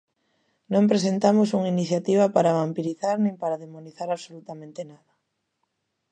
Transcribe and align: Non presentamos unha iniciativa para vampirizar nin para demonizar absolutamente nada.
Non 0.73 0.89
presentamos 0.91 1.49
unha 1.57 1.71
iniciativa 1.75 2.25
para 2.35 2.57
vampirizar 2.59 3.15
nin 3.21 3.35
para 3.41 3.61
demonizar 3.63 4.07
absolutamente 4.11 4.81
nada. 4.91 5.11